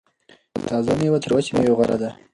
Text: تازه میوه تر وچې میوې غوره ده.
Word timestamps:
تازه 0.67 0.91
میوه 0.99 1.19
تر 1.23 1.31
وچې 1.33 1.51
میوې 1.55 1.73
غوره 1.77 1.97
ده. 2.01 2.09